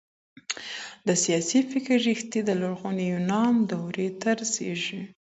د 1.07 1.09
سياسي 1.23 1.59
فکر 1.71 1.97
ريښې 2.07 2.41
د 2.45 2.49
لرغوني 2.61 3.05
يونان 3.13 3.53
دورې 3.71 4.07
ته 4.21 4.29
رسېږي. 4.41 5.01